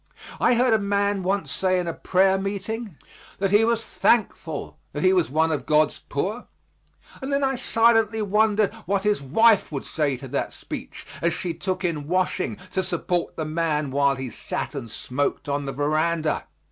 I 0.39 0.55
heard 0.55 0.73
a 0.73 0.79
man 0.79 1.21
once 1.21 1.51
say 1.51 1.79
in 1.79 1.85
a 1.87 1.93
prayer 1.93 2.39
meeting 2.39 2.97
that 3.37 3.51
he 3.51 3.63
was 3.63 3.85
thankful 3.85 4.79
that 4.93 5.03
he 5.03 5.13
was 5.13 5.29
one 5.29 5.51
of 5.51 5.67
God's 5.67 5.99
poor, 6.09 6.47
and 7.21 7.31
then 7.31 7.43
I 7.43 7.53
silently 7.53 8.19
wondered 8.19 8.73
what 8.87 9.03
his 9.03 9.21
wife 9.21 9.71
would 9.71 9.85
say 9.85 10.17
to 10.17 10.27
that 10.29 10.53
speech, 10.53 11.05
as 11.21 11.33
she 11.35 11.53
took 11.53 11.83
in 11.85 12.07
washing 12.07 12.57
to 12.71 12.81
support 12.81 13.35
the 13.35 13.45
man 13.45 13.91
while 13.91 14.15
he 14.15 14.31
sat 14.31 14.73
and 14.73 14.89
smoked 14.89 15.47
on 15.47 15.67
the 15.67 15.71
veranda. 15.71 16.45